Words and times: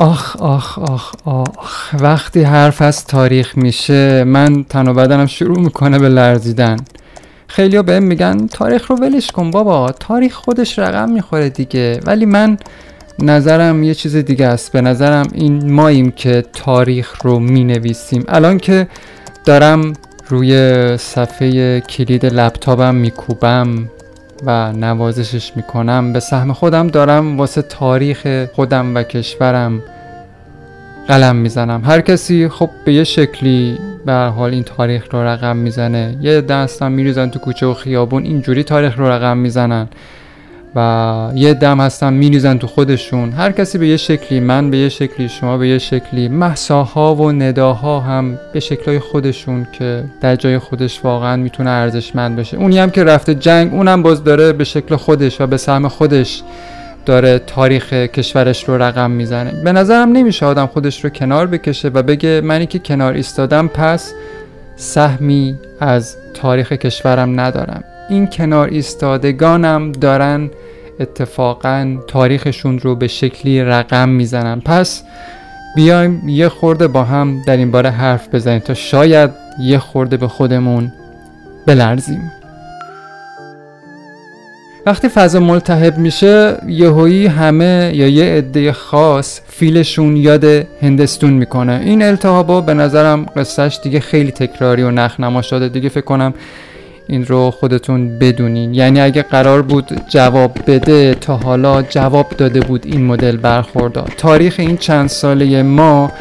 آخ 0.00 0.36
آخ 0.36 0.78
آخ 0.78 1.12
آخ. 1.24 1.94
وقتی 2.00 2.42
حرف 2.42 2.82
از 2.82 3.06
تاریخ 3.06 3.58
میشه 3.58 4.24
من 4.24 4.64
تن 4.64 4.88
و 4.88 4.94
بدنم 4.94 5.26
شروع 5.26 5.58
می‌کنه 5.58 5.98
به 5.98 6.08
لرزیدن. 6.08 6.76
خیلی 7.46 7.76
ها 7.76 7.82
بهم 7.82 8.02
میگن 8.02 8.46
تاریخ 8.46 8.90
رو 8.90 8.96
ولش 8.96 9.30
کن 9.32 9.50
بابا. 9.50 9.92
تاریخ 9.92 10.34
خودش 10.34 10.78
رقم 10.78 11.10
می‌خوره 11.10 11.50
دیگه. 11.50 12.00
ولی 12.06 12.26
من 12.26 12.58
نظرم 13.18 13.82
یه 13.82 13.94
چیز 13.94 14.16
دیگه 14.16 14.46
است. 14.46 14.72
به 14.72 14.80
نظرم 14.80 15.28
این 15.32 15.72
ماییم 15.72 16.10
که 16.10 16.44
تاریخ 16.52 17.22
رو 17.22 17.38
می‌نویسیم. 17.38 18.24
الان 18.28 18.58
که 18.58 18.88
دارم 19.44 19.92
روی 20.28 20.96
صفحه 20.96 21.80
کلید 21.80 22.26
لپتاپم 22.26 22.94
میکوبم. 22.94 23.88
و 24.46 24.72
نوازشش 24.72 25.56
می‌کنم. 25.56 26.12
به 26.12 26.20
سهم 26.20 26.52
خودم 26.52 26.86
دارم 26.86 27.38
واسه 27.38 27.62
تاریخ 27.62 28.46
خودم 28.54 28.94
و 28.94 29.02
کشورم 29.02 29.82
قلم 31.08 31.36
می‌زنم. 31.36 31.82
هر 31.84 32.00
کسی 32.00 32.48
خب 32.48 32.70
به 32.84 32.92
یه 32.92 33.04
شکلی 33.04 33.78
به 34.06 34.12
حال 34.12 34.50
این 34.50 34.62
تاریخ 34.62 35.14
رو 35.14 35.22
رقم 35.22 35.56
می‌زنه. 35.56 36.16
یه 36.20 36.40
دستم 36.40 36.92
میریزن 36.92 37.30
تو 37.30 37.38
کوچه 37.38 37.66
و 37.66 37.74
خیابون 37.74 38.22
اینجوری 38.22 38.62
تاریخ 38.62 38.98
رو 38.98 39.08
رقم 39.08 39.36
می‌زنن. 39.36 39.88
و 40.76 41.30
یه 41.34 41.54
دم 41.54 41.80
هستن 41.80 42.12
میریزن 42.12 42.58
تو 42.58 42.66
خودشون. 42.66 43.32
هر 43.32 43.52
کسی 43.52 43.78
به 43.78 43.88
یه 43.88 43.96
شکلی 43.96 44.40
من 44.40 44.70
به 44.70 44.78
یه 44.78 44.88
شکلی 44.88 45.28
شما 45.28 45.58
به 45.58 45.68
یه 45.68 45.78
شکلی 45.78 46.28
محساها 46.28 47.14
و 47.14 47.32
نداها 47.32 48.00
هم 48.00 48.38
به 48.52 48.60
شکلهای 48.60 48.98
خودشون 48.98 49.66
که 49.72 50.04
در 50.20 50.36
جای 50.36 50.58
خودش 50.58 51.04
واقعا 51.04 51.36
می‌تونه 51.36 51.70
ارزشمند 51.70 52.36
بشه 52.36 52.56
اونی 52.56 52.78
هم 52.78 52.90
که 52.90 53.04
رفته 53.04 53.34
جنگ 53.34 53.74
اونم 53.74 54.02
باز 54.02 54.24
داره 54.24 54.52
به 54.52 54.64
شکل 54.64 54.96
خودش 54.96 55.40
و 55.40 55.46
به 55.46 55.56
سهم 55.56 55.88
خودش 55.88 56.42
داره 57.06 57.38
تاریخ 57.38 57.92
کشورش 57.92 58.64
رو 58.64 58.82
رقم 58.82 59.10
می‌زنه. 59.10 59.52
به 59.64 59.72
نظرم 59.72 60.12
نمیشه 60.12 60.46
آدم 60.46 60.66
خودش 60.66 61.04
رو 61.04 61.10
کنار 61.10 61.46
بکشه 61.46 61.88
و 61.88 62.02
بگه 62.02 62.40
منی 62.40 62.66
که 62.66 62.78
کنار 62.78 63.12
ایستادم 63.12 63.68
پس 63.68 64.12
سهمی 64.76 65.54
از 65.80 66.16
تاریخ 66.34 66.72
کشورم 66.72 67.40
ندارم. 67.40 67.84
این 68.10 68.26
کنار 68.26 68.68
ایستادگانم 68.68 69.92
دارن 69.92 70.50
اتفاقا 71.00 71.96
تاریخشون 72.06 72.78
رو 72.78 72.94
به 72.94 73.08
شکلی 73.08 73.62
رقم 73.62 74.08
می‌زنن. 74.08 74.60
پس 74.60 75.02
بیایم 75.76 76.28
یه 76.28 76.48
خورده 76.48 76.88
با 76.88 77.04
هم 77.04 77.42
در 77.46 77.56
این 77.56 77.70
باره 77.70 77.90
حرف 77.90 78.34
بزنیم 78.34 78.58
تا 78.58 78.74
شاید 78.74 79.30
یه 79.60 79.78
خورده 79.78 80.16
به 80.16 80.28
خودمون 80.28 80.92
بلرزیم. 81.66 82.32
وقتی 84.86 85.08
فضا 85.08 85.40
ملتهب 85.40 85.98
میشه 85.98 86.56
یهویی 86.66 87.26
همه 87.26 87.90
یا 87.94 88.08
یه 88.08 88.24
عده 88.24 88.72
خاص 88.72 89.40
فیلشون 89.48 90.16
یاد 90.16 90.44
هندستون 90.82 91.32
می‌کنه. 91.32 91.80
این 91.84 92.02
التهابا 92.02 92.60
به 92.60 92.74
نظرم 92.74 93.26
قصهش 93.36 93.80
دیگه 93.82 94.00
خیلی 94.00 94.30
تکراری 94.30 94.82
و 94.82 94.90
نخنما 94.90 95.42
شده. 95.42 95.68
دیگه 95.68 95.88
فکر 95.88 96.04
کنم 96.04 96.34
این 97.10 97.26
رو 97.26 97.50
خودتون 97.50 98.18
بدونین. 98.18 98.74
یعنی 98.74 99.00
اگه 99.00 99.22
قرار 99.22 99.62
بود 99.62 100.00
جواب 100.08 100.52
بده 100.66 101.14
تا 101.14 101.36
حالا 101.36 101.82
جواب 101.82 102.28
داده 102.38 102.60
بود 102.60 102.86
این 102.86 103.04
مدل 103.06 103.36
برخوردار. 103.36 104.12
تاریخ 104.16 104.54
این 104.58 104.76
چند 104.76 105.08
ساله 105.08 105.62
ما 105.62 106.12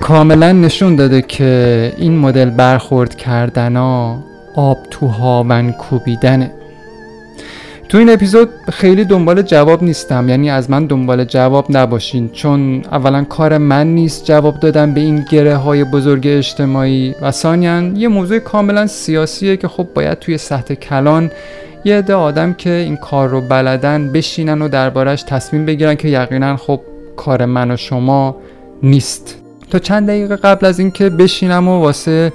کاملا 0.00 0.52
نشون 0.52 0.96
داده 0.96 1.22
که 1.22 1.92
این 1.98 2.18
مدل 2.18 2.50
برخورد 2.50 3.14
کردنا 3.14 4.18
آب 4.54 4.78
تو 4.90 5.06
هاون 5.06 5.72
کوبیدنه. 5.72 6.50
تو 7.92 7.98
این 7.98 8.10
اپیزود 8.10 8.48
خیلی 8.72 9.04
دنبال 9.04 9.42
جواب 9.42 9.82
نیستم. 9.82 10.28
یعنی 10.28 10.50
از 10.50 10.70
من 10.70 10.86
دنبال 10.86 11.24
جواب 11.24 11.66
نباشین. 11.70 12.28
چون 12.28 12.84
اولا 12.92 13.24
کار 13.24 13.58
من 13.58 13.86
نیست 13.86 14.24
جواب 14.24 14.60
دادن 14.60 14.94
به 14.94 15.00
این 15.00 15.24
گره 15.30 15.56
های 15.56 15.84
بزرگ 15.84 16.26
اجتماعی. 16.26 17.14
و 17.22 17.30
ثانیا 17.30 17.80
یه 17.80 18.08
موضوع 18.08 18.38
کاملا 18.38 18.86
سیاسیه 18.86 19.56
که 19.56 19.68
خب 19.68 19.86
باید 19.94 20.18
توی 20.18 20.38
سطح 20.38 20.74
کلان 20.74 21.30
یه 21.84 21.96
عده 21.96 22.14
آدم 22.14 22.54
که 22.54 22.70
این 22.70 22.96
کار 22.96 23.28
رو 23.28 23.40
بلدن 23.40 24.12
بشینن 24.12 24.62
و 24.62 24.68
دربارش 24.68 25.22
تصمیم 25.22 25.66
بگیرن 25.66 25.94
که 25.94 26.08
یقینا 26.08 26.56
خب 26.56 26.80
کار 27.16 27.44
من 27.44 27.70
و 27.70 27.76
شما 27.76 28.36
نیست. 28.82 29.36
تا 29.70 29.78
چند 29.78 30.06
دقیقه 30.06 30.36
قبل 30.36 30.66
از 30.66 30.78
اینکه 30.78 31.08
بشینم 31.08 31.68
و 31.68 31.80
واسه 31.80 32.32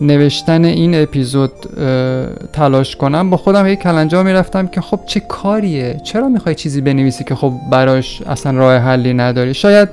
نوشتن 0.00 0.64
این 0.64 1.02
اپیزود 1.02 1.52
تلاش 2.52 2.96
کنم. 2.96 3.30
با 3.30 3.36
خودم 3.36 3.66
هی 3.66 3.76
کلنجا 3.76 4.22
می‌رفتم 4.22 4.66
که 4.66 4.80
خب 4.80 5.00
چه 5.06 5.20
کاریه؟ 5.20 6.00
چرا 6.04 6.28
می‌خوای 6.28 6.54
چیزی 6.54 6.80
بنویسی 6.80 7.24
که 7.24 7.34
خب 7.34 7.52
براش 7.70 8.22
اصلا 8.26 8.58
راه 8.58 8.76
حلی 8.76 9.14
نداری؟ 9.14 9.54
شاید 9.54 9.88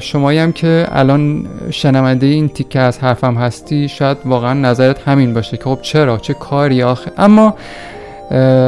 شمایی 0.00 0.38
هم 0.38 0.52
که 0.52 0.86
الان 0.92 1.46
شنونده 1.70 2.26
این 2.26 2.48
تیکه 2.48 2.80
از 2.80 2.98
حرفم 2.98 3.34
هستی 3.34 3.88
شاید 3.88 4.16
واقعا 4.24 4.52
نظرت 4.52 5.08
همین 5.08 5.34
باشه 5.34 5.56
که 5.56 5.64
خب 5.64 5.78
چرا؟ 5.82 6.18
چه 6.18 6.34
کاری 6.34 6.82
آخه؟ 6.82 7.12
اما 7.18 7.54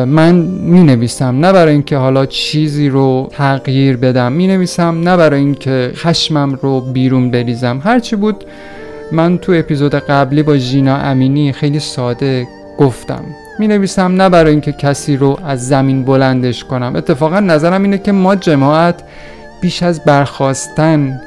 من 0.06 0.34
می 0.60 0.82
نویسم 0.82 1.38
نه 1.40 1.52
برای 1.52 1.72
اینکه 1.72 1.96
حالا 1.96 2.26
چیزی 2.26 2.88
رو 2.88 3.28
تغییر 3.30 3.96
بدم. 3.96 4.32
می 4.32 4.46
نویسم 4.46 5.00
نه 5.00 5.16
برای 5.16 5.40
اینکه 5.40 5.92
خشمم 5.94 6.58
رو 6.62 6.80
بیرون 6.80 7.30
بریزم. 7.30 7.80
هرچی 7.84 8.16
بود 8.16 8.44
من 9.12 9.38
تو 9.38 9.52
اپیزود 9.52 9.94
قبلی 9.94 10.42
با 10.42 10.56
ژینا 10.56 10.96
امینی 10.96 11.52
خیلی 11.52 11.80
ساده 11.80 12.46
گفتم. 12.78 13.24
می 13.58 13.68
نویسم 13.68 14.22
نه 14.22 14.28
برای 14.28 14.50
اینکه 14.50 14.72
کسی 14.72 15.16
رو 15.16 15.38
از 15.44 15.68
زمین 15.68 16.04
بلندش 16.04 16.64
کنم. 16.64 16.96
اتفاقا 16.96 17.40
نظرم 17.40 17.82
اینه 17.82 17.98
که 17.98 18.12
ما 18.12 18.36
جماعت 18.36 19.02
بیش 19.60 19.82
از 19.82 20.04
برخواستن 20.04 21.20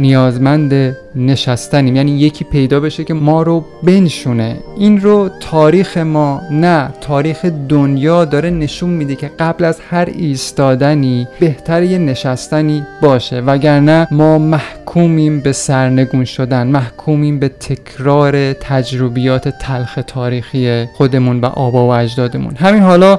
نیازمند 0.00 0.96
نشستنیم. 1.16 1.96
یعنی 1.96 2.10
یکی 2.18 2.44
پیدا 2.44 2.80
بشه 2.80 3.04
که 3.04 3.14
ما 3.14 3.42
رو 3.42 3.64
بنشونه. 3.82 4.56
این 4.76 5.00
رو 5.00 5.30
تاریخ 5.40 5.96
ما 5.96 6.42
نه 6.50 6.88
تاریخ 7.00 7.44
دنیا 7.68 8.24
داره 8.24 8.50
نشون 8.50 8.90
میده 8.90 9.14
که 9.14 9.30
قبل 9.38 9.64
از 9.64 9.80
هر 9.90 10.08
ایستادنی 10.18 11.28
بهتر 11.40 11.82
یه 11.82 11.98
نشستنی 11.98 12.86
باشه. 13.02 13.40
وگرنه 13.40 14.08
ما 14.10 14.38
محکومیم 14.38 15.40
به 15.40 15.52
سرنگون 15.52 16.24
شدن 16.24 16.66
محکومیم 16.66 17.38
به 17.38 17.48
تکرار 17.48 18.52
تجربیات 18.52 19.48
تلخ 19.48 19.98
تاریخی 20.06 20.84
خودمون 20.84 21.40
و 21.40 21.46
آبا 21.46 21.86
و 21.86 21.90
اجدادمون. 21.90 22.56
همین 22.56 22.82
حالا 22.82 23.18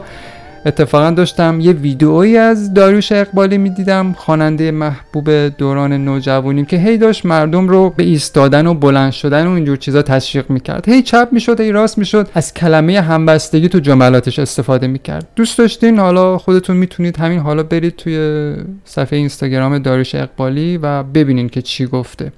اتفاقا 0.65 1.11
داشتم 1.11 1.59
یه 1.59 1.71
ویدئویی 1.71 2.37
از 2.37 2.73
داریوش 2.73 3.11
اقبالی 3.11 3.57
می‌دیدم 3.57 4.13
خواننده 4.17 4.71
محبوب 4.71 5.29
دوران 5.31 5.93
نوجوانیم 5.93 6.65
که 6.65 6.77
هی 6.77 6.97
داشت 6.97 7.25
مردم 7.25 7.67
رو 7.67 7.89
به 7.89 8.03
ایستادن 8.03 8.67
و 8.67 8.73
بلند 8.73 9.11
شدن 9.11 9.47
و 9.47 9.51
اینجور 9.51 9.77
چیزا 9.77 10.01
تشویق 10.01 10.49
می‌کرد. 10.49 10.89
هی 10.89 11.01
چپ 11.01 11.27
می‌شد 11.31 11.59
هی 11.59 11.71
راست 11.71 11.97
می‌شد 11.97 12.29
از 12.33 12.53
کلمه 12.53 13.01
همبستگی 13.01 13.69
تو 13.69 13.79
جملاتش 13.79 14.39
استفاده 14.39 14.87
می‌کرد. 14.87 15.27
دوست 15.35 15.57
داشتین؟ 15.57 15.99
حالا 15.99 16.37
خودتون 16.37 16.77
می‌تونید 16.77 17.17
همین 17.17 17.39
حالا 17.39 17.63
برید 17.63 17.95
توی 17.95 18.53
صفحه 18.85 19.19
اینستاگرام 19.19 19.77
داریوش 19.79 20.15
اقبالی 20.15 20.77
و 20.77 21.03
ببینین 21.03 21.49
که 21.49 21.61
چی 21.61 21.85
گفته. 21.85 22.31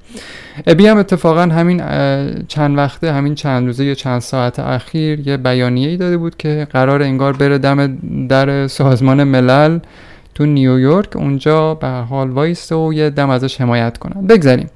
ابی 0.68 0.88
هم 0.88 0.98
اتفاقا 0.98 1.42
همین 1.42 1.82
چند 2.48 2.78
وقته 2.78 3.12
همین 3.12 3.36
چند 3.36 3.66
روزه 3.66 3.86
یا 3.86 3.94
چند 3.94 4.22
ساعت 4.22 4.60
اخیر 4.60 5.28
یه 5.28 5.38
بیانیه 5.38 5.90
ای 5.90 5.98
داده 5.98 6.18
بود 6.18 6.38
که 6.38 6.68
قرار 6.72 7.02
انگار 7.02 7.34
بره 7.34 7.58
دم 7.58 7.98
در 8.29 8.68
سازمان 8.68 9.24
ملل 9.24 9.79
تو 10.35 10.46
نیویورک 10.46 11.16
اونجا 11.16 11.74
به 11.74 11.88
حال 11.88 12.29
وایسته 12.29 12.75
و 12.75 12.94
یه 12.94 13.09
دم 13.09 13.29
ازش 13.29 13.62
حمایت 13.62 13.97
کنن. 13.97 14.28
بگذاریم. 14.28 14.69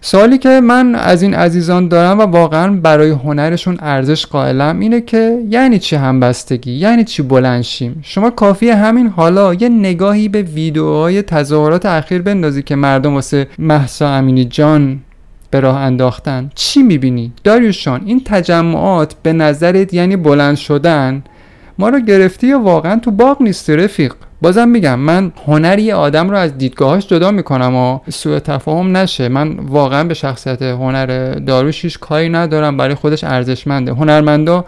سوالی 0.00 0.38
که 0.38 0.60
من 0.60 0.94
از 0.94 1.22
این 1.22 1.34
عزیزان 1.34 1.88
دارم 1.88 2.18
و 2.18 2.22
واقعا 2.22 2.72
برای 2.72 3.10
هنرشون 3.10 3.78
ارزش 3.80 4.26
قائلم 4.26 4.80
اینه 4.80 5.00
که 5.00 5.38
یعنی 5.50 5.78
چی 5.78 5.96
همبستگی؟ 5.96 6.72
یعنی 6.72 7.04
چی 7.04 7.22
بلنشیم 7.22 8.00
شما 8.02 8.30
کافی 8.30 8.70
همین 8.70 9.06
حالا 9.06 9.54
یه 9.54 9.68
نگاهی 9.68 10.28
به 10.28 10.42
ویدیوهای 10.42 11.22
تظاهرات 11.22 11.86
اخیر 11.86 12.22
بندازی 12.22 12.62
که 12.62 12.76
مردم 12.76 13.14
واسه 13.14 13.46
محسا 13.58 14.08
امینی 14.08 14.44
جان 14.44 15.00
به 15.50 15.60
راه 15.60 15.76
انداختن. 15.76 16.50
چی 16.54 16.82
می‌بینی؟ 16.82 17.32
داریوشان 17.44 18.02
این 18.04 18.22
تجمعات 18.24 19.14
به 19.22 19.32
نظرت 19.32 19.94
یعنی 19.94 20.16
بلند 20.16 20.56
شدن 20.56 21.22
ما 21.78 21.88
رو 21.88 22.00
گرفتی 22.00 22.46
یا 22.46 22.58
واقعا 22.58 23.00
تو 23.00 23.10
باغ 23.10 23.42
نیستی 23.42 23.76
رفیق؟ 23.76 24.12
بازم 24.42 24.68
میگم 24.68 24.98
من 24.98 25.32
هنری 25.46 25.92
آدم 25.92 26.30
رو 26.30 26.36
از 26.36 26.58
دیدگاهاش 26.58 27.06
جدا 27.06 27.30
می‌کنم 27.30 27.74
و 27.74 27.98
سوء 28.10 28.38
تفاهم 28.38 28.96
نشه. 28.96 29.28
من 29.28 29.56
واقعا 29.56 30.04
به 30.04 30.14
شخصیت 30.14 30.62
هنر 30.62 31.34
داروش 31.34 31.98
کاری 31.98 32.28
ندارم. 32.28 32.76
برای 32.76 32.94
خودش 32.94 33.24
ارزشمنده. 33.24 33.92
هنرمندا 33.92 34.64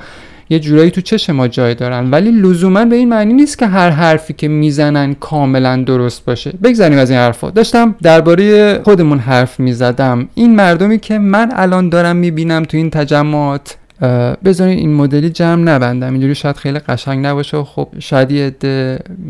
یه 0.51 0.59
جورایی 0.59 0.91
تو 0.91 1.01
چش 1.01 1.31
ما 1.31 1.49
جای 1.49 1.75
دارن. 1.75 2.11
ولی 2.11 2.31
لزوما 2.31 2.85
به 2.85 2.97
این 2.97 3.09
معنی 3.09 3.33
نیست 3.33 3.59
که 3.59 3.67
هر 3.67 3.91
حرفی 3.91 4.33
که 4.33 4.49
می‌زنن 4.49 5.15
کاملا 5.15 5.83
درست 5.83 6.25
باشه. 6.25 6.53
بگذاریم 6.63 6.99
از 6.99 7.11
این 7.11 7.19
حرفا. 7.19 7.51
داشتم 7.51 7.95
درباره 8.03 8.79
خودمون 8.85 9.19
حرف 9.19 9.61
می‌زدم. 9.61 10.29
این 10.35 10.55
مردمی 10.57 10.99
که 10.99 11.19
من 11.19 11.51
الان 11.53 11.89
دارم 11.89 12.17
می‌بینم 12.17 12.63
تو 12.63 12.77
این 12.77 12.91
تجمعات 12.91 13.77
بذارین 14.45 14.79
این 14.79 14.95
مدلی 14.95 15.31
جمع 15.31 15.63
نبندم. 15.63 16.13
اینجوری 16.13 16.35
شاید 16.35 16.57
خیلی 16.57 16.79
قشنگ 16.79 17.27
نباشه 17.27 17.57
و 17.57 17.65
خب 17.65 17.89
شاید 17.99 18.31
یه, 18.31 18.55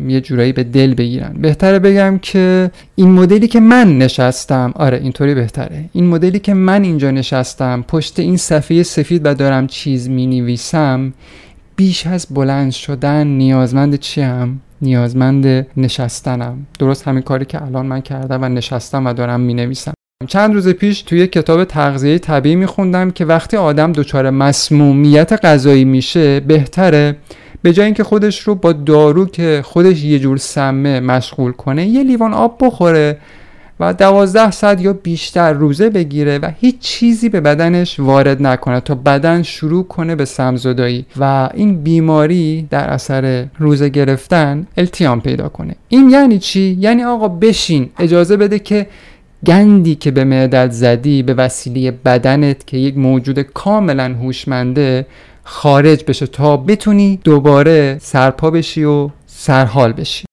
یه 0.07 0.21
جورایی 0.21 0.53
به 0.53 0.63
دل 0.63 0.93
بگیرن. 0.93 1.33
بهتره 1.41 1.79
بگم 1.79 2.19
که 2.21 2.71
این 2.95 3.11
مدلی 3.11 3.47
که 3.47 3.59
من 3.59 3.97
نشستم 3.97 4.73
آره 4.75 4.97
اینطوری 4.97 5.35
بهتره. 5.35 5.89
این 5.93 6.07
مدلی 6.07 6.39
که 6.39 6.53
من 6.53 6.83
اینجا 6.83 7.11
نشستم 7.11 7.85
پشت 7.87 8.19
این 8.19 8.37
صفحه 8.37 8.83
سفید 8.83 9.21
و 9.25 9.33
دارم 9.33 9.67
چیز 9.67 10.09
می 10.09 10.27
نویسم 10.27 11.13
بیش 11.75 12.07
از 12.07 12.27
بلند 12.29 12.71
شدن 12.71 13.27
نیازمند 13.27 13.95
چیم؟ 13.95 14.61
نیازمند 14.81 15.67
نشستنم. 15.77 16.65
درست 16.79 17.07
همین 17.07 17.21
کاری 17.21 17.45
که 17.45 17.61
الان 17.65 17.85
من 17.85 18.01
کردم 18.01 18.43
و 18.43 18.49
نشستم 18.49 19.05
و 19.05 19.13
دارم 19.13 19.39
می 19.39 19.53
نویسم 19.53 19.93
چند 20.25 20.53
روز 20.53 20.69
پیش 20.69 21.01
توی 21.01 21.27
کتاب 21.27 21.63
تغذیه 21.63 22.19
طبیعی 22.19 22.55
میخوندم 22.55 23.11
که 23.11 23.25
وقتی 23.25 23.57
آدم 23.57 23.91
دچار 23.91 24.29
مسمومیت 24.29 25.45
غذایی 25.45 25.85
میشه 25.85 26.39
بهتره. 26.39 27.15
به 27.61 27.73
جای 27.73 27.85
اینکه 27.85 28.03
خودش 28.03 28.39
رو 28.39 28.55
با 28.55 28.73
دارو 28.73 29.25
که 29.25 29.61
خودش 29.65 30.03
یه 30.03 30.19
جور 30.19 30.37
سمه 30.37 30.99
مشغول 30.99 31.51
کنه 31.51 31.85
یه 31.85 32.03
لیوان 32.03 32.33
آب 32.33 32.57
بخوره 32.61 33.17
و 33.81 33.93
دوازده 33.93 34.51
ساعت 34.51 34.81
یا 34.81 34.93
بیشتر 34.93 35.53
روزه 35.53 35.89
بگیره 35.89 36.39
و 36.39 36.51
هیچ 36.59 36.79
چیزی 36.79 37.29
به 37.29 37.41
بدنش 37.41 37.99
وارد 37.99 38.41
نکنه 38.41 38.79
تا 38.79 38.95
بدن 38.95 39.43
شروع 39.43 39.83
کنه 39.83 40.15
به 40.15 40.25
سمزدایی 40.25 41.05
و 41.17 41.49
این 41.53 41.83
بیماری 41.83 42.67
در 42.69 42.89
اثر 42.89 43.45
روزه 43.59 43.89
گرفتن 43.89 44.67
التیام 44.77 45.21
پیدا 45.21 45.49
کنه. 45.49 45.75
این 45.89 46.09
یعنی 46.09 46.39
چی؟ 46.39 46.77
یعنی 46.79 47.03
آقا 47.03 47.27
بشین 47.27 47.89
اجازه 47.99 48.37
بده 48.37 48.59
که 48.59 48.87
گندی 49.45 49.95
که 49.95 50.11
به 50.11 50.23
معدت 50.23 50.71
زدی 50.71 51.23
به 51.23 51.33
وسیله 51.33 51.91
بدنت 51.91 52.67
که 52.67 52.77
یک 52.77 52.97
موجود 52.97 53.39
کاملا 53.39 54.03
هوشمنده 54.03 55.05
خارج 55.43 56.03
بشه 56.07 56.27
تا 56.27 56.57
بتونی 56.57 57.19
دوباره 57.23 57.97
سرپا 58.01 58.51
بشی 58.51 58.83
و 58.83 59.09
سرحال 59.25 59.93
بشی. 59.93 60.25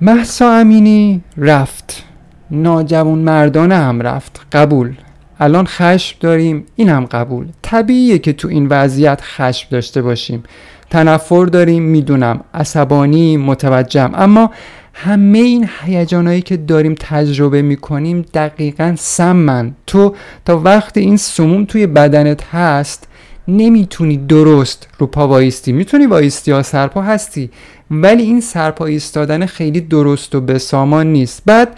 محسا 0.00 0.52
امینی 0.52 1.22
رفت. 1.36 2.04
ناجوان 2.50 3.18
مردانه 3.18 3.74
هم 3.74 4.02
رفت. 4.02 4.40
قبول. 4.52 4.94
الان 5.40 5.66
خشم 5.66 6.16
داریم. 6.20 6.64
این 6.76 6.88
هم 6.88 7.04
قبول. 7.04 7.46
طبیعیه 7.62 8.18
که 8.18 8.32
تو 8.32 8.48
این 8.48 8.66
وضعیت 8.70 9.20
خشم 9.22 9.68
داشته 9.70 10.02
باشیم. 10.02 10.42
تنفر 10.90 11.44
داریم. 11.44 11.82
می‌دونم. 11.82 12.40
عصبانی 12.54 13.36
متوجهم. 13.36 14.12
اما 14.14 14.50
همه 14.92 15.38
این 15.38 15.68
هیجانایی 15.84 16.42
که 16.42 16.56
داریم 16.56 16.94
تجربه 17.00 17.62
می‌کنیم 17.62 18.24
دقیقا 18.34 18.94
سمن. 18.98 19.74
تو 19.86 20.14
تا 20.44 20.58
وقتی 20.58 21.00
این 21.00 21.16
سموم 21.16 21.64
توی 21.64 21.86
بدنت 21.86 22.44
هست 22.44 23.08
نمی‌تونی 23.48 24.16
درست 24.16 24.88
رو 24.98 25.06
پا 25.06 25.28
وایستی. 25.28 25.72
می‌تونی 25.72 26.06
وایستی 26.06 26.50
یا 26.50 26.62
سرپا 26.62 27.02
هستی 27.02 27.50
ولی 27.90 28.22
این 28.22 28.40
سرپا 28.40 28.86
ایستادن 28.86 29.46
خیلی 29.46 29.80
درست 29.80 30.34
و 30.34 30.40
به 30.40 30.58
سامان 30.58 31.06
نیست. 31.06 31.42
بعد 31.46 31.68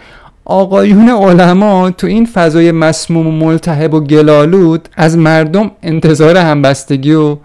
آقایون 0.44 1.08
علما 1.08 1.90
تو 1.90 2.06
این 2.06 2.26
فضای 2.26 2.72
مسموم 2.72 3.26
و 3.26 3.30
ملتهب 3.30 3.94
و 3.94 4.00
گلالود 4.00 4.88
از 4.96 5.18
مردم 5.18 5.70
انتظار 5.82 6.36
همبستگی 6.36 7.12
و 7.12 7.36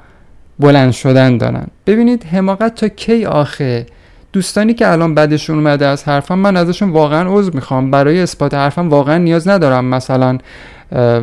بلند 0.59 0.91
شدن 0.91 1.37
دارن. 1.37 1.67
ببینید 1.87 2.23
حماقت 2.23 2.75
تا 2.75 2.87
کی 2.87 3.25
آخه؟ 3.25 3.85
دوستانی 4.37 4.73
که 4.73 4.91
الان 4.91 5.15
بعدشون 5.15 5.57
اومده 5.57 5.87
از 5.87 6.03
حرفم 6.03 6.39
من 6.39 6.57
ازشون 6.57 6.89
واقعا 6.89 7.37
عذر 7.37 7.51
می‌خوام. 7.53 7.91
برای 7.91 8.21
اثبات 8.21 8.53
حرفم 8.53 8.89
واقعا 8.89 9.17
نیاز 9.17 9.47
ندارم 9.47 9.85
مثلا 9.85 10.37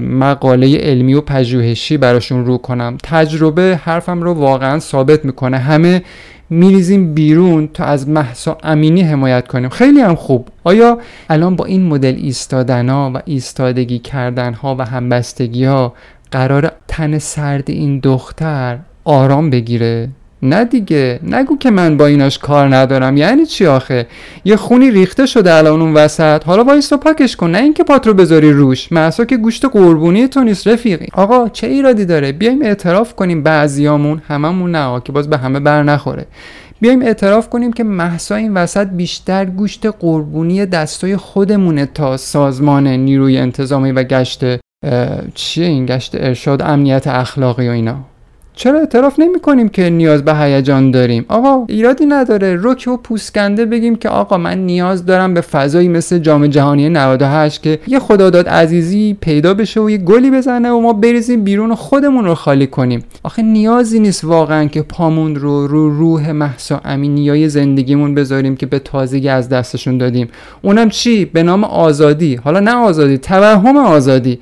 مقاله 0.00 0.78
علمی 0.78 1.14
و 1.14 1.20
پژوهشی 1.20 1.96
براشون 1.96 2.46
رو 2.46 2.58
کنم. 2.58 2.96
تجربه 3.02 3.80
حرفم 3.84 4.22
رو 4.22 4.34
واقعا 4.34 4.78
ثابت 4.78 5.24
می‌کنه. 5.24 5.58
همه 5.58 6.02
میریزیم 6.50 7.14
بیرون 7.14 7.68
تا 7.74 7.84
از 7.84 8.08
محسا 8.08 8.58
امینی 8.62 9.02
حمایت 9.02 9.48
کنیم. 9.48 9.68
خیلی 9.68 10.00
هم 10.00 10.14
خوب. 10.14 10.48
آیا 10.64 10.98
الان 11.30 11.56
با 11.56 11.64
این 11.64 11.86
مدل 11.86 12.14
ایستادن 12.16 12.88
ها 12.88 13.12
و 13.14 13.22
ایستادگی 13.24 13.98
کردن 13.98 14.54
ها 14.54 14.76
و 14.78 14.84
همبستگی 14.84 15.64
ها 15.64 15.94
قرار 16.30 16.72
تن 16.88 17.18
سرد 17.18 17.70
این 17.70 17.98
دختر 17.98 18.78
آرام 19.04 19.50
بگیره؟ 19.50 20.08
نه 20.44 20.64
دیگه. 20.64 21.20
نگو 21.22 21.58
که 21.58 21.70
من 21.70 21.96
با 21.96 22.06
ایناش 22.06 22.38
کار 22.38 22.76
ندارم. 22.76 23.16
یعنی 23.16 23.46
چی 23.46 23.66
آخه؟ 23.66 24.06
یه 24.44 24.56
خونی 24.56 24.90
ریخته 24.90 25.26
شده 25.26 25.54
الان 25.54 25.80
اون 25.80 25.94
وسط. 25.94 26.44
حالا 26.44 26.64
وایسا 26.64 26.96
پاکش 26.96 27.36
کن. 27.36 27.50
نه 27.50 27.58
اینکه 27.58 27.84
پات 27.84 28.06
رو 28.06 28.14
بذاری 28.14 28.52
روش. 28.52 28.92
محسا 28.92 29.24
که 29.24 29.36
گوشت 29.36 29.64
قربونی 29.64 30.28
تو 30.28 30.44
نیست. 30.44 30.68
رفیقی 30.68 31.06
آقا 31.12 31.48
چه 31.48 31.66
ایرادی 31.66 32.04
داره؟ 32.04 32.32
بیایم 32.32 32.62
اعتراف 32.62 33.14
کنیم 33.14 33.42
بعضیامون. 33.42 34.22
هممون 34.28 34.70
نه 34.70 35.00
که 35.04 35.12
باز 35.12 35.30
به 35.30 35.38
همه 35.38 35.60
بر 35.60 35.82
نخوره. 35.82 36.26
بیایم 36.80 37.02
اعتراف 37.02 37.48
کنیم 37.48 37.72
که 37.72 37.84
محسا 37.84 38.34
این 38.34 38.54
وسط 38.54 38.86
بیشتر 38.86 39.44
گوشت 39.44 39.86
قربونی 39.86 40.66
دستای 40.66 41.16
خودمونه 41.16 41.86
تا 41.86 42.16
سازمان 42.16 42.86
نیروی 42.86 43.38
انتظامی 43.38 43.92
و 43.92 44.02
گشت 44.02 44.44
چیه 45.34 45.66
این؟ 45.66 45.86
گشت 45.86 46.14
ارشاد 46.14 46.62
امنیت 46.62 47.06
اخلاقی 47.06 47.68
و 47.68 47.70
اینا. 47.70 48.13
چرا 48.56 48.78
اعتراف 48.78 49.18
نمی 49.18 49.40
کنیم 49.40 49.68
که 49.68 49.90
نیاز 49.90 50.24
به 50.24 50.34
هیجان 50.34 50.90
داریم؟ 50.90 51.24
آقا 51.28 51.64
ایرادی 51.68 52.06
نداره. 52.06 52.58
رک 52.62 52.88
و 52.92 52.96
پوسکنده 52.96 53.66
بگیم 53.66 53.96
که 53.96 54.08
آقا 54.08 54.38
من 54.38 54.58
نیاز 54.58 55.06
دارم 55.06 55.34
به 55.34 55.40
فضایی 55.40 55.88
مثل 55.88 56.18
جام 56.18 56.46
جهانی 56.46 56.88
98 56.88 57.62
که 57.62 57.78
یه 57.86 57.98
خداداد 57.98 58.48
عزیزی 58.48 59.16
پیدا 59.20 59.54
بشه 59.54 59.80
و 59.80 59.90
یه 59.90 59.98
گلی 59.98 60.30
بزنه 60.30 60.70
و 60.70 60.80
ما 60.80 60.92
بریزیم 60.92 61.44
بیرون 61.44 61.70
و 61.70 61.74
خودمون 61.74 62.24
رو 62.24 62.34
خالی 62.34 62.66
کنیم. 62.66 63.04
آخه 63.22 63.42
نیازی 63.42 64.00
نیست 64.00 64.24
واقعا 64.24 64.64
که 64.64 64.82
پامون 64.82 65.34
رو 65.34 65.66
رو 65.66 65.90
روح 65.90 66.32
محسا 66.32 66.80
امینیای 66.84 67.48
زندگیمون 67.48 68.14
بذاریم 68.14 68.56
که 68.56 68.66
به 68.66 68.78
تازگی 68.78 69.28
از 69.28 69.48
دستشون 69.48 69.98
دادیم. 69.98 70.28
اونم 70.62 70.88
چی؟ 70.88 71.24
به 71.24 71.42
نام 71.42 71.64
آزادی. 71.64 72.34
حالا 72.34 72.60
نه 72.60 72.74
آزادی 72.74 73.18
توهم 73.18 73.76
آزادی. 73.76 74.38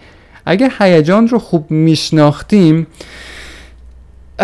اگه 0.47 0.71
هیجان 0.79 1.29
رو 1.29 1.39
خوب 1.39 1.71
میشناختیم 1.71 2.87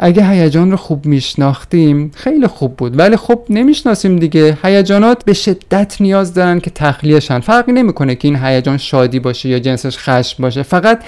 اگه 0.00 0.28
هیجان 0.28 0.70
رو 0.70 0.76
خوب 0.76 1.06
میشناختیم 1.06 2.10
خیلی 2.14 2.46
خوب 2.46 2.76
بود. 2.76 2.98
ولی 2.98 3.16
خب 3.16 3.40
نمی‌شناسیم 3.50 4.16
دیگه. 4.16 4.58
هیجانات 4.64 5.24
به 5.24 5.32
شدت 5.32 6.00
نیاز 6.00 6.34
دارن 6.34 6.60
که 6.60 6.70
تخلیهشن. 6.70 7.40
فرقی 7.40 7.72
نمی‌کنه 7.72 8.14
که 8.14 8.28
این 8.28 8.36
هیجان 8.36 8.76
شادی 8.76 9.20
باشه 9.20 9.48
یا 9.48 9.58
جنسش 9.58 9.98
خشم 9.98 10.42
باشه. 10.42 10.62
فقط 10.62 11.02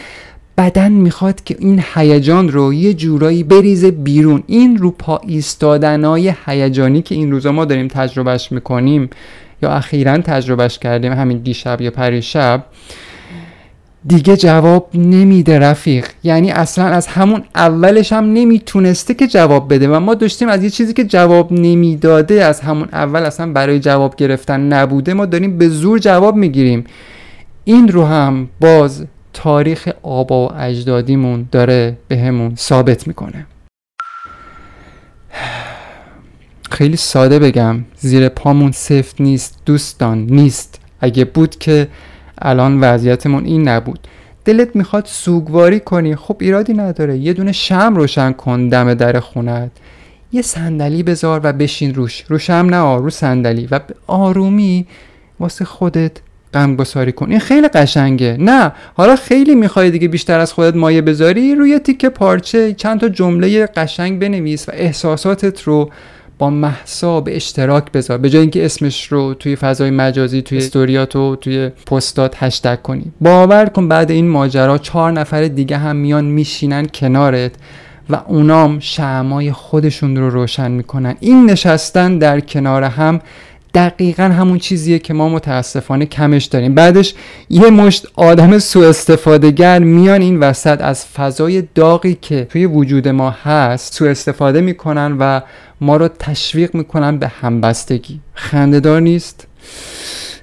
بدن 0.59 0.93
می‌خواد 0.93 1.45
که 1.45 1.57
این 1.59 1.85
هیجان 1.95 2.49
رو 2.49 2.75
یه 2.75 2.95
جورایی 2.95 3.43
بریزه 3.43 3.91
بیرون. 3.91 4.43
این 4.47 4.77
رو 4.77 4.91
پا 4.91 5.21
ایستادنای 5.27 6.35
هیجانی 6.47 7.03
که 7.03 7.15
این 7.15 7.31
روزا 7.31 7.53
ما 7.53 7.65
داریم 7.65 7.89
تجربهش 7.89 8.53
می‌کنیم 8.53 9.11
یا 9.63 9.71
اخیرا 9.71 10.19
تجربهش 10.19 10.79
کردیم 10.79 11.13
همین 11.13 11.39
دیشب 11.39 11.81
یا 11.81 11.91
پریشب 11.91 12.65
دیگه 14.07 14.37
جواب 14.37 14.91
نمیده 14.95 15.59
رفیق. 15.59 16.09
یعنی 16.23 16.51
اصلا 16.51 16.85
از 16.85 17.07
همون 17.07 17.45
اولش 17.55 18.13
هم 18.13 18.33
نمی‌تونسته 18.33 19.15
که 19.15 19.27
جواب 19.27 19.75
بده 19.75 19.89
و 19.89 20.01
ما 20.01 20.15
داشتیم 20.15 20.49
از 20.49 20.65
یه 20.65 20.71
چیزی 20.71 20.93
که 20.93 21.05
جواب 21.05 21.53
نمی‌داده 21.53 22.45
از 22.45 22.61
همون 22.61 22.89
اول 22.93 23.23
اصلا 23.23 23.53
برای 23.53 23.81
جواب 23.81 24.17
گرفتن 24.17 24.61
نبوده 24.61 25.15
ما 25.15 25.27
داریم 25.27 25.59
به 25.59 25.69
زور 25.69 25.99
جواب 25.99 26.37
می‌گیریم. 26.37 26.85
این 27.65 27.89
رو 27.89 28.05
هم 28.05 28.49
باز 28.61 29.07
تاریخ 29.33 29.89
آبا 30.03 30.49
و 30.49 30.53
اجدادیمون 30.61 31.49
داره 31.53 31.99
بهمون 32.09 32.49
به 32.49 32.57
ثابت 32.57 33.07
می‌کنه. 33.07 33.47
خیلی 36.71 36.97
ساده 36.97 37.39
بگم 37.39 37.85
زیر 37.97 38.29
پامون 38.29 38.73
سفت 38.73 39.21
نیست 39.21 39.59
دوستان 39.67 40.19
نیست. 40.19 40.81
اگه 41.01 41.25
بود 41.25 41.59
که 41.59 41.89
الان 42.39 42.81
وضعیتمون 42.81 43.45
این 43.45 43.69
نبود. 43.69 43.99
دلت 44.45 44.77
می‌خواد 44.77 45.07
سوگواری 45.07 45.81
کنی. 45.81 46.17
خب 46.17 46.37
ایرادی 46.41 46.75
نداره. 46.75 47.19
یه 47.19 47.33
دونه 47.33 47.53
شم 47.53 47.97
روشن 47.97 48.33
کن 48.33 48.69
دم 48.69 48.95
در 48.95 49.21
خونت. 49.21 49.71
یه 50.33 50.43
صندلی 50.43 51.03
بذار 51.03 51.41
و 51.45 51.53
بشین 51.53 51.95
روش. 51.95 52.25
رو 52.29 52.39
شم 52.39 52.67
نه 52.71 52.97
رو 52.97 53.11
صندلی. 53.11 53.69
و 53.71 53.79
به 53.79 53.95
آرومی 54.07 54.87
واسه 55.41 55.65
خودت 55.65 56.13
غم 56.55 56.77
گساری 56.77 57.13
کن. 57.13 57.31
این 57.31 57.41
خیلی 57.41 57.69
قشنگه. 57.69 58.37
نه 58.41 58.73
حالا 58.95 59.17
خیلی 59.17 59.55
می‌خوای 59.55 59.91
دیگه 59.91 60.09
بیشتر 60.09 60.41
از 60.41 60.53
خودت 60.53 60.77
مایه 60.77 61.03
بذاری. 61.03 61.55
روی 61.55 61.79
تیکه 61.79 62.09
پارچه 62.09 62.73
چند 62.73 63.01
تا 63.01 63.09
جمله 63.09 63.67
قشنگ 63.67 64.19
بنویس 64.19 64.69
و 64.69 64.73
احساساتت 64.75 65.63
رو 65.63 65.91
با 66.39 66.51
محسا 66.51 67.21
به 67.21 67.37
اشتراک 67.37 67.93
بذار. 67.93 68.19
به 68.19 68.31
جای 68.31 68.41
اینکه 68.41 68.65
اسمش 68.65 69.13
رو 69.13 69.35
توی 69.35 69.57
فضای 69.57 69.91
مجازی 69.91 70.43
توی 70.43 70.59
استوریات 70.59 71.17
و 71.17 71.37
توی 71.37 71.69
پستات 71.69 72.35
هشتگ 72.39 72.83
کنی. 72.83 73.13
باور 73.21 73.67
کن 73.67 73.89
بعد 73.89 74.11
این 74.11 74.29
ماجرا 74.29 74.79
چهار 74.79 75.13
نفر 75.13 75.43
دیگه 75.43 75.77
هم 75.77 75.97
میان 75.97 76.25
میشینن 76.25 76.87
کنارت 76.87 77.53
و 78.11 78.17
اونام 78.27 78.81
شعمای 78.81 79.53
خودشون 79.53 80.17
رو 80.17 80.31
روشن 80.31 80.71
می‌کنن. 80.71 81.15
این 81.21 81.51
نشستن 81.51 82.19
در 82.19 82.41
کنار 82.41 82.83
هم 82.83 83.21
دقیقا 83.75 84.23
همون 84.23 84.59
چیزیه 84.59 84.99
که 84.99 85.15
ما 85.15 85.29
متاسفانه 85.29 86.07
کمش 86.07 86.45
داریم. 86.45 86.75
بعدش 86.75 87.15
یه 87.51 87.71
مشت 87.71 88.07
آدم 88.17 88.59
سوء 88.59 88.89
استفاده 88.89 89.79
میان 89.79 90.21
این 90.21 90.41
وسط 90.41 90.81
از 90.81 91.07
فضای 91.07 91.63
داغی 91.75 92.19
که 92.21 92.45
توی 92.45 92.67
وجود 92.67 93.09
ما 93.09 93.31
هست 93.31 93.95
سوء 93.95 94.11
استفاده 94.11 94.61
می‌کنن 94.61 95.17
و 95.19 95.41
ما 95.81 95.97
رو 95.97 96.09
تشویق 96.09 96.75
می‌کنن 96.75 97.19
به 97.19 97.29
همبستگی. 97.29 98.21
خندهدار 98.35 99.01
نیست؟ 99.01 99.47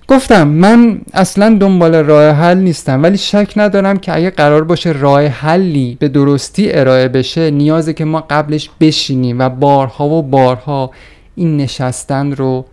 گفتم 0.07 0.48
من 0.48 1.01
اصلا 1.13 1.57
دنبال 1.59 1.95
راه 1.95 2.31
حل 2.31 2.57
نیستم 2.57 3.03
ولی 3.03 3.17
شک 3.17 3.53
ندارم 3.55 3.98
که 3.98 4.15
اگه 4.15 4.29
قرار 4.29 4.63
باشه 4.63 4.91
راه 4.91 5.25
حلی 5.25 5.98
به 6.00 6.07
درستی 6.07 6.71
ارائه 6.71 7.07
بشه 7.07 7.51
نیازه 7.51 7.93
که 7.93 8.05
ما 8.05 8.25
قبلش 8.29 8.69
بشینیم 8.79 9.39
و 9.39 9.50
بارها 9.50 10.09
و 10.09 10.24
بارها 10.24 10.91
این 11.36 11.57
نشستن 11.57 12.31
رو 12.31 12.65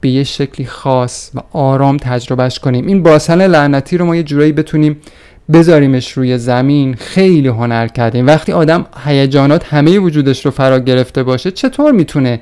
به 0.00 0.08
یه 0.08 0.24
شکلی 0.24 0.66
خاص 0.66 1.30
و 1.34 1.40
آرام 1.52 1.96
تجربهش 1.96 2.58
کنیم. 2.58 2.86
این 2.86 3.02
باسن 3.02 3.46
لعنتی 3.46 3.98
رو 3.98 4.04
ما 4.04 4.16
یه 4.16 4.22
جورایی 4.22 4.52
بتونیم 4.52 4.96
بذاریمش 5.52 6.12
روی 6.12 6.38
زمین. 6.38 6.94
خیلی 6.94 7.48
هنر 7.48 7.86
کردیم. 7.86 8.26
وقتی 8.26 8.52
آدم 8.52 8.86
هیجانات 9.04 9.74
همه 9.74 9.98
وجودش 9.98 10.44
رو 10.44 10.50
فرا 10.50 10.78
گرفته 10.78 11.22
باشه 11.22 11.50
چطور 11.50 11.92
می‌تونه 11.92 12.40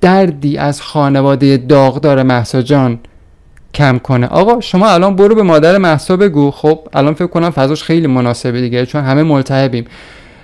دردی 0.00 0.58
از 0.58 0.82
خانواده 0.82 1.56
داغدار 1.56 2.22
محسا 2.22 2.62
جان 2.62 2.98
کم 3.74 3.98
کنه؟ 3.98 4.26
آقا 4.26 4.60
شما 4.60 4.88
الان 4.88 5.16
برو 5.16 5.34
به 5.34 5.42
مادر 5.42 5.78
محسا 5.78 6.16
بگو. 6.16 6.50
خب 6.50 6.88
الان 6.92 7.14
فکر 7.14 7.26
کنم 7.26 7.50
فضاش 7.50 7.82
خیلی 7.82 8.06
مناسبه 8.06 8.60
دیگه 8.60 8.86
چون 8.86 9.04
همه 9.04 9.22
ملتهبیم. 9.22 9.84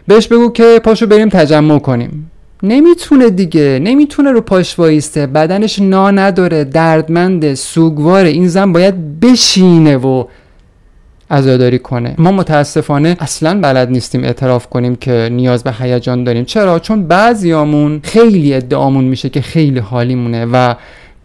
بهش 0.06 0.28
بگو 0.28 0.52
که 0.52 0.80
پاشو 0.84 1.06
بریم 1.06 1.28
تجمع 1.28 1.78
کنیم. 1.78 2.30
نمی‌تونه 2.62 3.30
دیگه 3.30 3.80
نمی‌تونه 3.82 4.32
رو 4.32 4.40
پاش 4.40 4.78
وایسته 4.78 5.26
بدنش 5.26 5.78
نا 5.78 6.10
نداره 6.10 6.64
دردمنده 6.64 7.54
سوگواره. 7.54 8.28
این 8.28 8.48
زن 8.48 8.72
باید 8.72 9.20
بشینه 9.20 9.96
و 9.96 10.24
عزاداری 11.30 11.78
کنه. 11.78 12.14
ما 12.18 12.32
متاسفانه 12.32 13.16
اصلا 13.20 13.60
بلد 13.60 13.90
نیستیم 13.90 14.24
اعتراف 14.24 14.66
کنیم 14.66 14.96
که 14.96 15.28
نیاز 15.32 15.64
به 15.64 15.72
هیجان 15.72 16.24
داریم. 16.24 16.44
چرا؟ 16.44 16.78
چون 16.78 17.06
بعضیامون 17.06 18.00
خیلی 18.02 18.54
ادعامون 18.54 19.04
میشه 19.04 19.28
که 19.28 19.40
خیلی 19.40 19.78
حالیمونه 19.78 20.46
و 20.52 20.74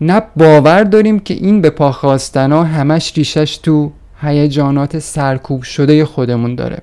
نه 0.02 0.22
باور 0.38 0.84
داریم 0.84 1.20
که 1.20 1.34
این 1.34 1.62
به 1.62 1.70
پا 1.70 1.92
همش 2.64 3.14
ریشش 3.18 3.58
تو 3.58 3.92
هیجانات 4.22 5.00
سرکوب 5.00 5.64
شده 5.64 6.06
خودمون 6.06 6.56
داره. 6.56 6.78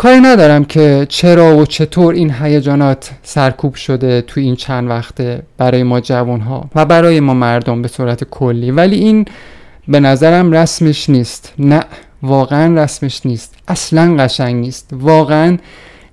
کاری 0.00 0.20
ندارم 0.20 0.64
که 0.64 1.06
چرا 1.08 1.56
و 1.56 1.66
چطور 1.66 2.14
این 2.14 2.34
هیجانات 2.34 3.10
سرکوب 3.22 3.74
شده 3.74 4.22
تو 4.22 4.40
این 4.40 4.56
چند 4.56 4.90
وقته 4.90 5.42
برای 5.58 5.82
ما 5.82 6.00
جوان 6.00 6.40
ها 6.40 6.70
و 6.74 6.84
برای 6.84 7.20
ما 7.20 7.34
مردم 7.34 7.82
به 7.82 7.88
صورت 7.88 8.24
کلی. 8.24 8.70
ولی 8.70 8.96
این 8.96 9.24
به 9.88 10.00
نظرم 10.00 10.52
رسمش 10.52 11.10
نیست. 11.10 11.52
نه 11.58 11.84
واقعا 12.22 12.82
رسمش 12.82 13.26
نیست. 13.26 13.54
اصلا 13.68 14.16
قشنگ 14.18 14.56
نیست. 14.56 14.90
واقعا 14.92 15.58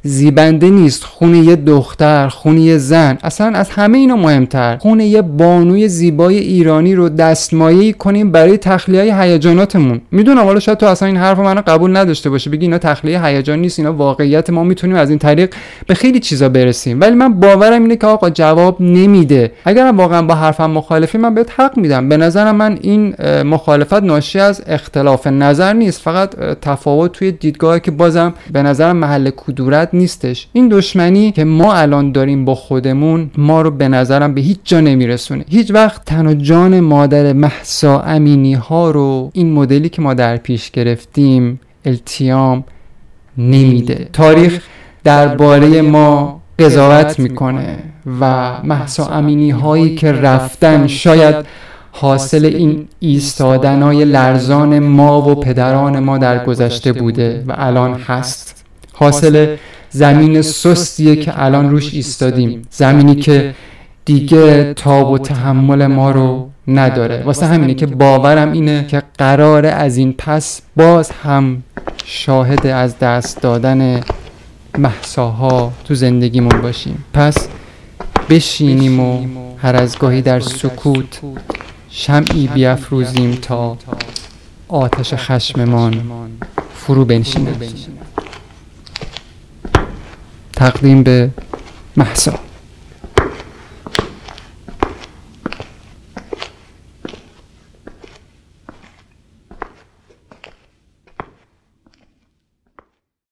زیبنده 0.07 0.69
نیست. 0.69 1.03
خونه 1.03 1.37
یه 1.37 1.55
دختر 1.55 2.27
خونه 2.27 2.61
یه 2.61 2.77
زن. 2.77 3.17
اصلا 3.23 3.47
از 3.47 3.69
همه 3.69 3.97
اینا 3.97 4.15
مهمتر. 4.15 4.77
خونه 4.77 5.05
یه 5.05 5.21
بانوی 5.21 5.87
زیبای 5.87 6.37
ایرانی 6.37 6.95
رو 6.95 7.09
دستمایه 7.09 7.93
کنیم 7.93 8.31
برای 8.31 8.57
تخلیه 8.57 9.21
هیجاناتمون. 9.21 10.01
می‌دونم 10.11 10.43
حالا 10.43 10.59
شاید 10.59 10.77
تو 10.77 10.85
اصلا 10.85 11.07
این 11.07 11.17
حرف 11.17 11.39
منو 11.39 11.61
قبول 11.67 11.97
نداشته 11.97 12.29
باشه 12.29 12.49
بگی 12.49 12.65
اینا 12.65 12.77
تخلیه 12.77 13.25
هیجان 13.25 13.59
نیست 13.59 13.79
اینا 13.79 13.93
واقعیت 13.93 14.49
ما. 14.49 14.63
می‌تونیم 14.63 14.95
از 14.95 15.09
این 15.09 15.19
طریق 15.19 15.53
به 15.87 15.93
خیلی 15.93 16.19
چیزا 16.19 16.49
برسیم. 16.49 17.01
ولی 17.01 17.15
من 17.15 17.33
باورم 17.33 17.81
اینه 17.81 17.95
که 17.95 18.07
آقا 18.07 18.29
جواب 18.29 18.81
نمیده. 18.81 19.51
اگر 19.65 19.93
واقعا 19.95 20.21
با 20.21 20.35
حرفم 20.35 20.71
مخالفی 20.71 21.17
من 21.17 21.33
بهت 21.33 21.59
حق 21.59 21.77
میدم. 21.77 22.09
به 22.09 22.17
نظرم 22.17 22.55
من 22.55 22.77
این 22.81 23.15
مخالفت 23.43 24.03
ناشی 24.03 24.39
از 24.39 24.63
اختلاف 24.67 25.27
نظر 25.27 25.73
نیست. 25.73 26.01
فقط 26.01 26.35
تفاوت 26.61 27.11
توی 27.11 27.31
دیدگاهی 27.31 27.79
که 27.79 27.91
بازم 27.91 28.33
به 28.53 28.61
نظرم 28.61 28.97
محل 28.97 29.29
کدورت 29.37 29.89
نیستش. 29.97 30.47
این 30.53 30.69
دشمنی 30.69 31.31
که 31.31 31.43
ما 31.43 31.73
الان 31.73 32.11
داریم 32.11 32.45
با 32.45 32.55
خودمون 32.55 33.31
ما 33.37 33.61
رو 33.61 33.71
به 33.71 33.87
نظرم 33.87 34.33
به 34.33 34.41
هیچ 34.41 34.59
جا 34.63 34.79
نمیرسونه. 34.79 35.45
هیچ 35.49 35.71
وقت 35.71 36.05
تن 36.05 36.27
و 36.27 36.33
جان 36.33 36.79
مادر 36.79 37.33
محسا 37.33 37.99
امینی 37.99 38.53
ها 38.53 38.91
رو 38.91 39.29
این 39.33 39.53
مدلی 39.53 39.89
که 39.89 40.01
ما 40.01 40.13
در 40.13 40.37
پیش 40.37 40.71
گرفتیم 40.71 41.59
التیام 41.85 42.63
نمیده. 43.37 44.09
تاریخ 44.13 44.63
درباره 45.03 45.81
ما 45.81 46.41
قضاوت 46.59 47.19
می‌کنه 47.19 47.77
و 48.21 48.53
محسا 48.63 49.05
امینی 49.05 49.49
هایی 49.49 49.95
که 49.95 50.11
رفتن 50.11 50.87
شاید 50.87 51.35
حاصل 51.91 52.45
این 52.45 52.87
ایستادنای 52.99 54.05
لرزان 54.05 54.79
ما 54.79 55.21
و 55.21 55.35
پدران 55.35 55.99
ما 55.99 56.17
در 56.17 56.45
گذشته 56.45 56.93
بوده 56.93 57.43
و 57.47 57.53
الان 57.57 57.93
هست. 57.93 58.65
حاصل 58.93 59.55
زمین 59.89 60.41
سستیه 60.41 61.15
که 61.15 61.43
الان 61.43 61.69
روش 61.69 61.93
ایستادیم. 61.93 62.61
زمینی 62.69 63.15
که 63.15 63.55
دیگه 64.05 64.73
تاب 64.73 65.11
و 65.11 65.17
تحمل 65.17 65.87
ما 65.87 66.11
رو 66.11 66.49
نداره. 66.67 67.23
واسه 67.23 67.45
همینه 67.45 67.73
که 67.73 67.85
باورم 67.85 68.51
اینه 68.51 68.85
که 68.87 69.03
قرار 69.17 69.65
از 69.65 69.97
این 69.97 70.13
پس 70.17 70.61
باز 70.75 71.11
هم 71.11 71.63
شاهد 72.05 72.67
از 72.67 72.99
دست 72.99 73.41
دادن 73.41 74.01
محساها 74.77 75.73
تو 75.85 75.95
زندگیمون 75.95 76.61
باشیم. 76.61 77.05
پس 77.13 77.47
بشینیم 78.29 78.99
و 78.99 79.25
هر 79.57 79.75
از 79.75 79.99
گاهی 79.99 80.21
در 80.21 80.39
سکوت 80.39 81.19
شمعی 81.89 82.47
بیافروزیم 82.47 83.31
تا 83.31 83.77
آتش 84.67 85.13
خشممان 85.13 86.01
فرو 86.75 87.05
بنشینه 87.05 87.51
تقدیم 90.57 91.03
به 91.03 91.29
محسا 91.97 92.33